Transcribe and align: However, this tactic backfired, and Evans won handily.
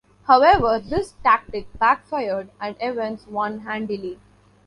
However, 0.25 0.79
this 0.79 1.13
tactic 1.23 1.67
backfired, 1.77 2.49
and 2.59 2.75
Evans 2.79 3.27
won 3.27 3.59
handily. 3.59 4.17